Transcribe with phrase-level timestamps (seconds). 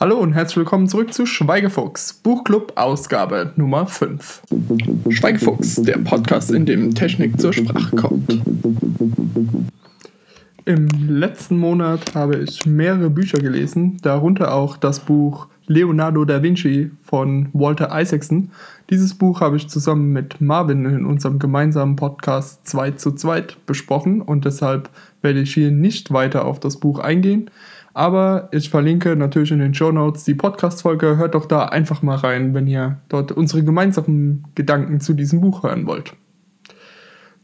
[0.00, 4.42] Hallo und herzlich willkommen zurück zu Schweigefuchs, Buchclub Ausgabe Nummer 5.
[5.08, 8.42] Schweigefuchs, der Podcast, in dem Technik zur Sprache kommt.
[10.64, 16.90] Im letzten Monat habe ich mehrere Bücher gelesen, darunter auch das Buch Leonardo da Vinci
[17.04, 18.50] von Walter Isaacson.
[18.90, 24.20] Dieses Buch habe ich zusammen mit Marvin in unserem gemeinsamen Podcast 2 zu 2 besprochen
[24.20, 24.90] und deshalb
[25.22, 27.50] werde ich hier nicht weiter auf das Buch eingehen.
[27.94, 31.16] Aber ich verlinke natürlich in den Show Notes die Podcast-Folge.
[31.16, 35.62] Hört doch da einfach mal rein, wenn ihr dort unsere gemeinsamen Gedanken zu diesem Buch
[35.62, 36.12] hören wollt.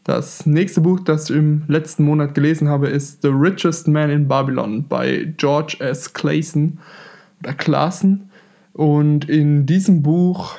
[0.03, 4.27] Das nächste Buch, das ich im letzten Monat gelesen habe, ist The Richest Man in
[4.27, 6.13] Babylon bei George S.
[6.13, 6.81] Clayson
[7.41, 8.29] oder Clason.
[8.73, 10.57] Und in diesem Buch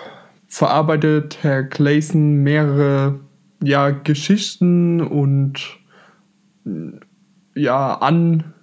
[0.47, 3.19] verarbeitet Herr Clayson mehrere
[3.61, 5.79] ja, Geschichten und
[7.55, 8.53] ja, an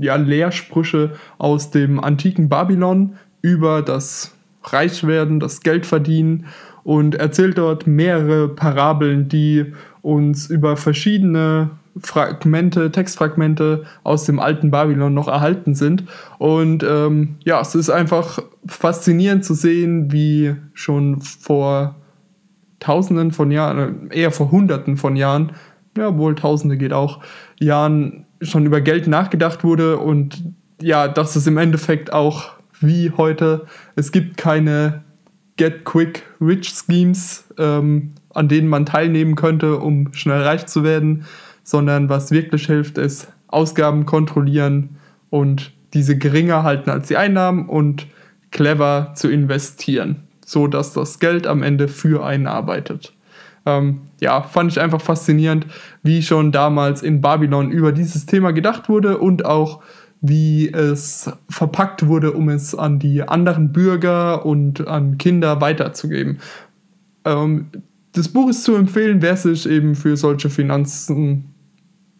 [0.00, 6.46] ja, Lehrsprüche aus dem antiken Babylon über das Reichwerden, das Geldverdienen
[6.82, 15.12] und erzählt dort mehrere Parabeln, die uns über verschiedene Fragmente, Textfragmente aus dem alten Babylon
[15.12, 16.04] noch erhalten sind.
[16.38, 21.96] Und ähm, ja, es ist einfach faszinierend zu sehen, wie schon vor
[22.78, 25.52] Tausenden von Jahren, eher vor Hunderten von Jahren,
[25.96, 27.20] ja, wohl Tausende geht auch,
[27.58, 30.42] Jahren schon über Geld nachgedacht wurde und
[30.80, 33.66] ja, dass es im Endeffekt auch wie heute,
[33.96, 35.02] es gibt keine
[35.56, 41.26] Get Quick Rich Schemes, ähm, an denen man teilnehmen könnte, um schnell reich zu werden,
[41.64, 44.96] sondern was wirklich hilft, ist Ausgaben kontrollieren
[45.28, 48.06] und diese geringer halten als die Einnahmen und
[48.50, 53.12] clever zu investieren, so dass das Geld am Ende für einen arbeitet.
[53.66, 55.66] Ähm, ja, fand ich einfach faszinierend,
[56.02, 59.82] wie schon damals in Babylon über dieses Thema gedacht wurde und auch
[60.22, 66.38] wie es verpackt wurde, um es an die anderen Bürger und an Kinder weiterzugeben.
[67.24, 67.66] Ähm,
[68.12, 71.54] das Buch ist zu empfehlen, wer sich eben für solche Finanzen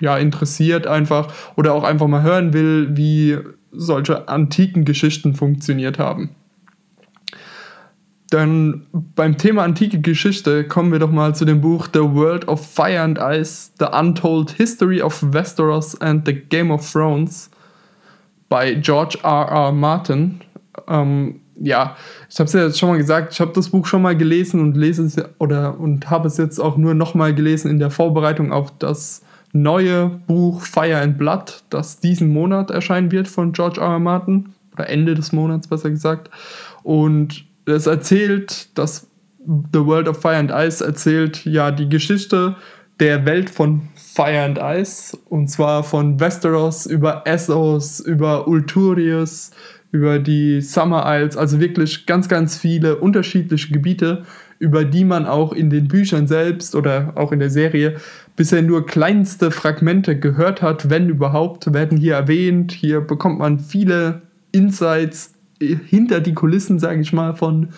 [0.00, 3.39] ja, interessiert einfach oder auch einfach mal hören will, wie
[3.73, 6.31] solche antiken Geschichten funktioniert haben.
[8.31, 12.65] Dann beim Thema antike Geschichte kommen wir doch mal zu dem Buch The World of
[12.65, 17.51] Fire and Ice, The Untold History of Westeros and the Game of Thrones
[18.49, 19.49] bei George R.
[19.49, 19.73] R.
[19.73, 20.41] Martin.
[20.87, 21.97] Ähm, ja,
[22.29, 24.61] ich habe es ja jetzt schon mal gesagt, ich habe das Buch schon mal gelesen
[24.61, 27.91] und lese es oder und habe es jetzt auch nur noch mal gelesen in der
[27.91, 33.81] Vorbereitung auf das neue Buch Fire and Blood, das diesen Monat erscheinen wird von George
[33.81, 33.89] R.
[33.89, 33.99] R.
[33.99, 36.31] Martin oder Ende des Monats besser gesagt.
[36.85, 39.08] Und es erzählt, das
[39.72, 42.56] The World of Fire and Ice erzählt ja die Geschichte
[43.00, 49.50] der Welt von Fire and Ice und zwar von Westeros über Essos, über Ulturius,
[49.92, 54.25] über die Summer Isles, also wirklich ganz, ganz viele unterschiedliche Gebiete,
[54.58, 57.97] über die man auch in den Büchern selbst oder auch in der Serie
[58.37, 62.72] bisher nur kleinste Fragmente gehört hat, wenn überhaupt, werden hier erwähnt.
[62.72, 67.69] Hier bekommt man viele Insights hinter die Kulissen, sage ich mal, von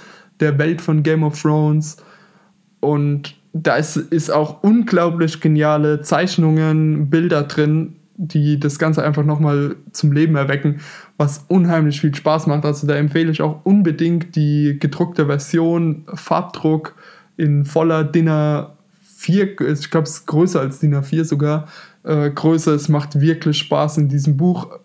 [0.41, 1.97] der Welt von Game of Thrones.
[2.81, 9.77] Und da ist, ist auch unglaublich geniale Zeichnungen, Bilder drin, die das Ganze einfach nochmal
[9.93, 10.81] zum Leben erwecken,
[11.17, 12.65] was unheimlich viel Spaß macht.
[12.65, 16.95] Also da empfehle ich auch unbedingt die gedruckte Version, Farbdruck
[17.37, 18.77] in voller Dinner
[19.17, 21.69] 4, ich glaube es ist größer als DIN A4 sogar,
[22.03, 22.73] äh, Größe.
[22.75, 24.79] Es macht wirklich Spaß in diesem Buch,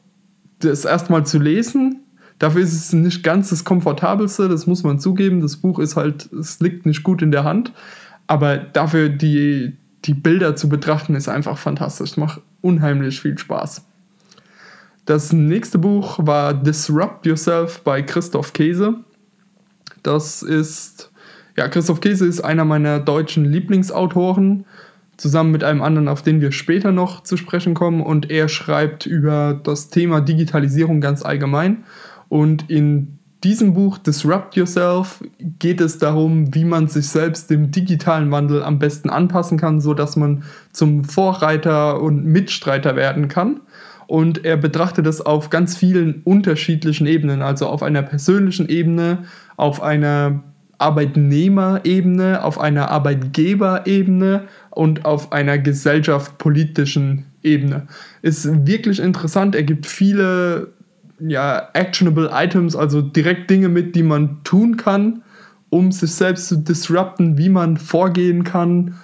[0.60, 2.02] das erstmal zu lesen,
[2.40, 5.42] Dafür ist es nicht ganz das komfortabelste, das muss man zugeben.
[5.42, 7.74] Das Buch ist halt, es liegt nicht gut in der Hand.
[8.28, 9.76] Aber dafür die,
[10.06, 12.18] die Bilder zu betrachten, ist einfach fantastisch.
[12.18, 13.84] Macht unheimlich viel Spaß.
[15.06, 18.96] Das nächste Buch war Disrupt Yourself bei Christoph Käse.
[20.04, 21.12] Das ist,
[21.56, 24.66] ja, Christoph Käse ist einer meiner deutschen Lieblingsautoren,
[25.16, 28.02] zusammen mit einem anderen, auf den wir später noch zu sprechen kommen.
[28.02, 31.86] Und er schreibt über das Thema Digitalisierung ganz allgemein.
[32.30, 35.24] Und in diesem Buch Disrupt Yourself
[35.60, 40.16] geht es darum, wie man sich selbst dem digitalen Wandel am besten anpassen kann, sodass
[40.16, 43.62] man zum Vorreiter und Mitstreiter werden kann.
[44.08, 49.26] Und er betrachtet es auf ganz vielen unterschiedlichen Ebenen, also auf einer persönlichen Ebene,
[49.58, 50.44] auf einer
[50.80, 57.88] Arbeitnehmerebene, auf einer Arbeitgeberebene und auf einer gesellschaftspolitischen Ebene.
[58.22, 59.56] Ist wirklich interessant.
[59.56, 60.74] Er gibt viele
[61.20, 65.24] ja, actionable Items, also direkt Dinge mit, die man tun kann,
[65.70, 68.96] um sich selbst zu disrupten, wie man vorgehen kann,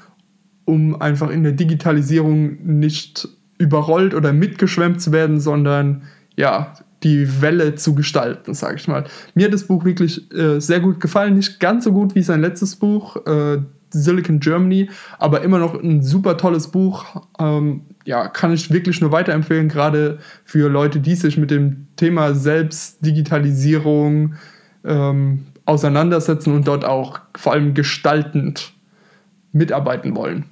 [0.65, 3.27] um einfach in der Digitalisierung nicht
[3.57, 6.03] überrollt oder mitgeschwemmt zu werden, sondern
[6.35, 6.73] ja,
[7.03, 9.05] die Welle zu gestalten, sage ich mal.
[9.35, 12.41] Mir hat das Buch wirklich äh, sehr gut gefallen, nicht ganz so gut wie sein
[12.41, 13.59] letztes Buch, äh,
[13.89, 14.89] Silicon Germany,
[15.19, 17.27] aber immer noch ein super tolles Buch.
[17.39, 22.33] Ähm, ja, kann ich wirklich nur weiterempfehlen, gerade für Leute, die sich mit dem Thema
[22.33, 24.35] Selbstdigitalisierung
[24.83, 28.73] ähm, auseinandersetzen und dort auch vor allem gestaltend
[29.53, 30.45] mitarbeiten wollen.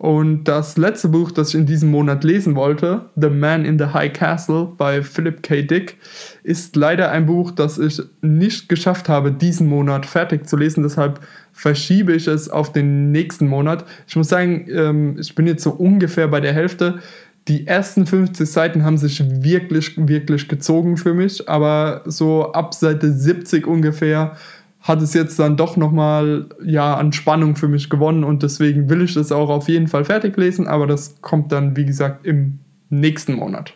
[0.00, 3.84] Und das letzte Buch, das ich in diesem Monat lesen wollte, The Man in the
[3.92, 5.60] High Castle bei Philip K.
[5.60, 5.98] Dick,
[6.42, 10.84] ist leider ein Buch, das ich nicht geschafft habe, diesen Monat fertig zu lesen.
[10.84, 11.20] Deshalb
[11.52, 13.84] verschiebe ich es auf den nächsten Monat.
[14.08, 17.00] Ich muss sagen, ähm, ich bin jetzt so ungefähr bei der Hälfte.
[17.48, 23.12] Die ersten 50 Seiten haben sich wirklich, wirklich gezogen für mich, aber so ab Seite
[23.12, 24.34] 70 ungefähr
[24.80, 29.02] hat es jetzt dann doch nochmal ja, an Spannung für mich gewonnen und deswegen will
[29.02, 32.60] ich das auch auf jeden Fall fertig lesen, aber das kommt dann, wie gesagt, im
[32.88, 33.74] nächsten Monat.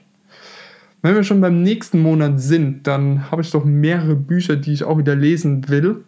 [1.02, 4.84] Wenn wir schon beim nächsten Monat sind, dann habe ich doch mehrere Bücher, die ich
[4.84, 6.02] auch wieder lesen will.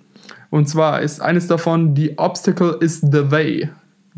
[0.49, 3.69] Und zwar ist eines davon The Obstacle is the Way.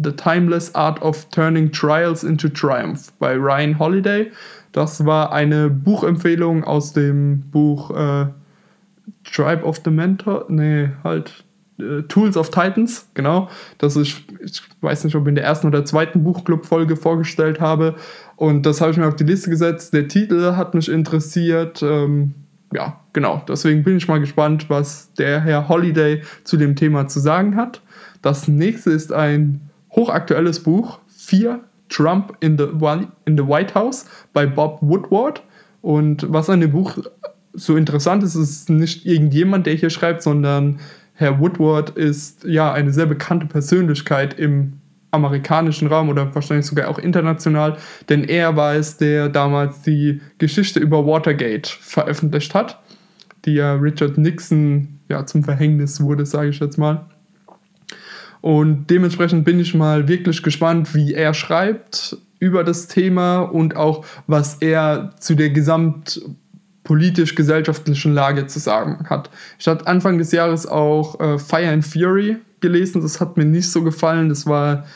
[0.01, 4.31] The Timeless Art of Turning Trials into Triumph bei Ryan Holiday.
[4.71, 8.27] Das war eine Buchempfehlung aus dem Buch äh,
[9.25, 11.45] Tribe of the Mentor, nee, halt
[11.79, 13.49] äh, Tools of Titans, genau.
[13.79, 17.95] Das ich, ich weiß nicht, ob ich in der ersten oder zweiten Buchclub-Folge vorgestellt habe.
[18.37, 19.93] Und das habe ich mir auf die Liste gesetzt.
[19.93, 21.83] Der Titel hat mich interessiert.
[21.83, 22.35] Ähm,
[22.73, 23.43] ja, genau.
[23.49, 27.81] Deswegen bin ich mal gespannt, was der Herr Holiday zu dem Thema zu sagen hat.
[28.23, 29.61] Das nächste ist ein
[29.93, 32.69] hochaktuelles Buch, 4 Trump in the,
[33.25, 35.43] in the White House bei Bob Woodward.
[35.81, 36.99] Und was an dem Buch
[37.53, 40.81] so interessant ist, ist nicht irgendjemand, der hier schreibt, sondern
[41.15, 44.75] Herr Woodward ist ja eine sehr bekannte Persönlichkeit im
[45.11, 47.77] amerikanischen Raum oder wahrscheinlich sogar auch international,
[48.09, 52.81] denn er war es, der damals die Geschichte über Watergate veröffentlicht hat,
[53.45, 57.07] die ja Richard Nixon ja zum Verhängnis wurde, sage ich jetzt mal.
[58.41, 64.05] Und dementsprechend bin ich mal wirklich gespannt, wie er schreibt über das Thema und auch
[64.27, 66.21] was er zu der Gesamt
[66.89, 69.31] politisch-gesellschaftlichen Lage zu sagen hat.
[69.59, 73.71] Ich hatte Anfang des Jahres auch äh, Fire and Fury gelesen, das hat mir nicht
[73.71, 74.87] so gefallen, das war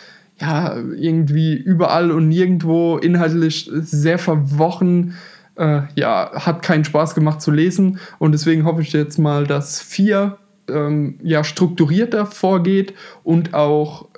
[0.41, 5.15] ja irgendwie überall und nirgendwo inhaltlich sehr verwochen.
[5.57, 9.83] Äh, ja, hat keinen Spaß gemacht zu lesen und deswegen hoffe ich jetzt mal, dass
[9.83, 14.09] vier ähm, ja strukturierter vorgeht und auch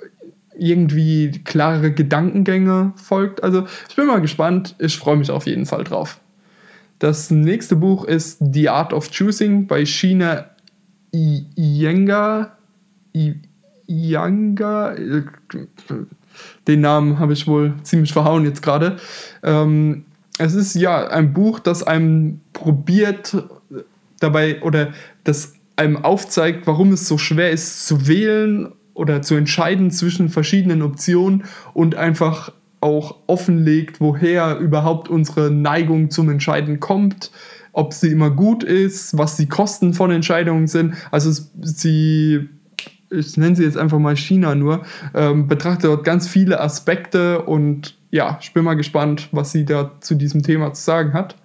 [0.57, 3.43] irgendwie klare Gedankengänge folgt.
[3.43, 6.21] Also ich bin mal gespannt, ich freue mich auf jeden Fall drauf.
[6.99, 10.51] Das nächste Buch ist The Art of Choosing bei Shina
[11.11, 12.57] Iyengar.
[13.87, 14.95] Iyengar.
[16.67, 18.97] Den Namen habe ich wohl ziemlich verhauen jetzt gerade.
[19.43, 20.05] Ähm,
[20.37, 23.37] es ist ja ein Buch, das einem probiert
[24.19, 24.93] dabei oder
[25.23, 30.81] das einem aufzeigt, warum es so schwer ist zu wählen oder zu entscheiden zwischen verschiedenen
[30.81, 31.43] Optionen
[31.73, 32.51] und einfach
[32.85, 37.31] auch offenlegt, woher überhaupt unsere Neigung zum Entscheiden kommt,
[37.73, 40.93] ob sie immer gut ist, was die Kosten von Entscheidungen sind.
[41.09, 42.47] Also sie,
[43.09, 44.83] ich nenne sie jetzt einfach mal China nur,
[45.15, 49.91] ähm, betrachtet dort ganz viele Aspekte und ja, ich bin mal gespannt, was sie da
[49.99, 51.35] zu diesem Thema zu sagen hat.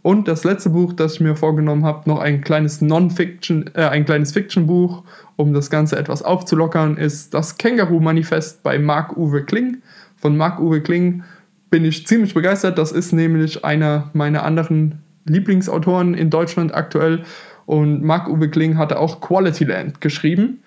[0.00, 4.04] Und das letzte Buch, das ich mir vorgenommen habe, noch ein kleines Non-Fiction, äh, ein
[4.04, 5.02] kleines Fiction-Buch,
[5.36, 9.78] um das Ganze etwas aufzulockern, ist das Känguru-Manifest bei Marc-Uwe Kling
[10.24, 11.22] von Marc-Uwe Kling
[11.68, 12.78] bin ich ziemlich begeistert.
[12.78, 17.24] Das ist nämlich einer meiner anderen Lieblingsautoren in Deutschland aktuell.
[17.66, 20.60] Und Marc-Uwe Kling hatte auch Quality Land geschrieben.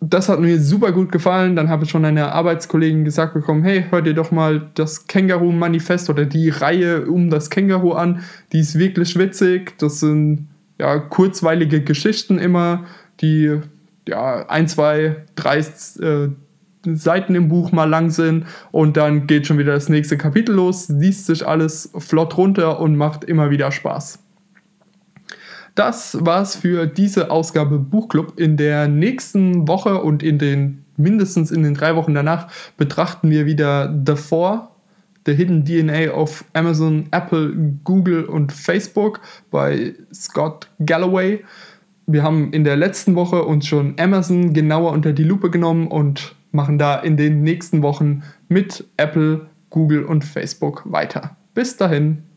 [0.00, 1.54] Das hat mir super gut gefallen.
[1.54, 6.10] Dann habe ich von einer Arbeitskollegin gesagt bekommen, hey, hör dir doch mal das Känguru-Manifest
[6.10, 8.24] oder die Reihe um das Känguru an.
[8.52, 9.78] Die ist wirklich witzig.
[9.78, 10.48] Das sind
[10.80, 12.84] ja kurzweilige Geschichten immer,
[13.20, 13.60] die
[14.08, 16.30] ja ein, zwei, drei äh,
[16.96, 20.88] Seiten im Buch mal lang sind und dann geht schon wieder das nächste Kapitel los,
[20.88, 24.20] liest sich alles flott runter und macht immer wieder Spaß.
[25.74, 28.38] Das war's für diese Ausgabe Buchclub.
[28.38, 33.46] In der nächsten Woche und in den mindestens in den drei Wochen danach betrachten wir
[33.46, 34.72] wieder The Four,
[35.24, 37.54] The Hidden DNA of Amazon, Apple,
[37.84, 41.44] Google und Facebook bei Scott Galloway.
[42.06, 46.34] Wir haben in der letzten Woche uns schon Amazon genauer unter die Lupe genommen und
[46.50, 51.36] machen da in den nächsten Wochen mit Apple, Google und Facebook weiter.
[51.54, 52.27] Bis dahin.